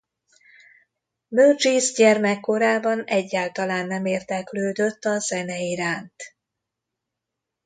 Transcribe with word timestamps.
Burgess 1.27 1.91
gyermekkorában 1.93 3.03
egyáltalán 3.03 3.87
nem 3.87 4.05
érdeklődött 4.05 5.05
a 5.05 5.17
zene 5.19 5.59
iránt. 5.59 6.23